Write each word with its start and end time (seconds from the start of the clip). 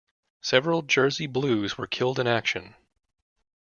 Several 0.41 0.81
Jersey 0.81 1.27
Blues 1.27 1.77
were 1.77 1.85
killed 1.85 2.17
in 2.17 2.25
action. 2.25 2.73